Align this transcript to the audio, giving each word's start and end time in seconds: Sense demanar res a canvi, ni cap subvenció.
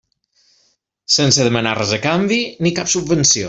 Sense 1.17 1.47
demanar 1.49 1.75
res 1.81 1.93
a 1.99 2.01
canvi, 2.07 2.41
ni 2.67 2.73
cap 2.81 2.95
subvenció. 2.97 3.39